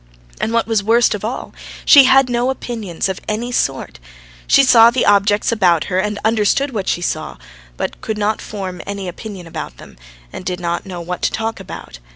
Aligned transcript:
And 0.39 0.51
what 0.51 0.65
was 0.65 0.81
worst 0.81 1.13
of 1.13 1.23
all, 1.23 1.53
she 1.85 2.05
had 2.05 2.27
no 2.27 2.49
opinions 2.49 3.07
of 3.07 3.21
any 3.27 3.51
sort. 3.51 3.99
She 4.47 4.63
saw 4.63 4.89
the 4.89 5.05
objects 5.05 5.51
about 5.51 5.83
her 5.93 5.99
and 5.99 6.17
understood 6.25 6.73
what 6.73 6.87
she 6.87 7.03
saw, 7.03 7.37
but 7.77 8.01
could 8.01 8.17
not 8.17 8.41
form 8.41 8.81
any 8.87 9.07
opinion 9.07 9.45
about 9.45 9.77
them, 9.77 9.97
and 10.33 10.43
did 10.43 10.59
not 10.59 10.87
know 10.87 11.01
what 11.01 11.21
to 11.21 11.31
talk 11.31 11.59
about. 11.59 11.99